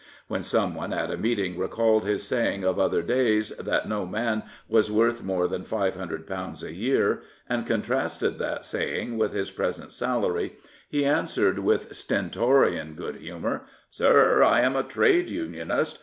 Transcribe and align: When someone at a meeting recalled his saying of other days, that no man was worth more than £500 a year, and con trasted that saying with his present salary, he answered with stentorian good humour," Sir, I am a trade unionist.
When 0.27 0.41
someone 0.41 0.93
at 0.93 1.11
a 1.11 1.15
meeting 1.17 1.59
recalled 1.59 2.05
his 2.05 2.23
saying 2.23 2.63
of 2.63 2.79
other 2.79 3.03
days, 3.03 3.49
that 3.59 3.87
no 3.87 4.07
man 4.07 4.41
was 4.67 4.89
worth 4.89 5.21
more 5.21 5.47
than 5.47 5.61
£500 5.63 6.63
a 6.63 6.73
year, 6.73 7.21
and 7.47 7.67
con 7.67 7.83
trasted 7.83 8.39
that 8.39 8.65
saying 8.65 9.19
with 9.19 9.31
his 9.33 9.51
present 9.51 9.91
salary, 9.91 10.53
he 10.89 11.05
answered 11.05 11.59
with 11.59 11.95
stentorian 11.95 12.95
good 12.95 13.17
humour," 13.17 13.65
Sir, 13.91 14.41
I 14.41 14.61
am 14.61 14.75
a 14.75 14.81
trade 14.81 15.29
unionist. 15.29 15.99